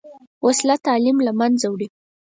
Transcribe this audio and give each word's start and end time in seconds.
وسله 0.45 0.75
تعلیم 0.87 1.17
له 1.27 1.31
منځه 1.39 1.67
وړي 1.69 1.87